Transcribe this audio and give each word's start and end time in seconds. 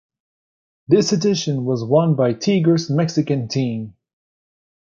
This 0.87 1.11
edition 1.13 1.63
was 1.63 1.83
won 1.85 2.15
by 2.15 2.33
Tigres 2.33 2.89
Mexican 2.89 3.47
team. 3.47 3.93